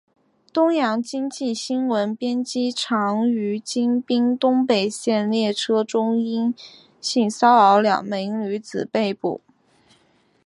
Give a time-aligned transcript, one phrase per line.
[0.51, 6.55] 东洋经济新闻编辑长于京滨东北线列车中因
[6.99, 9.41] 性骚扰两名女子被捕。